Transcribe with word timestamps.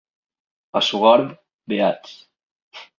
A 0.81 0.83
Sogorb, 0.89 1.37
beats. 1.67 2.19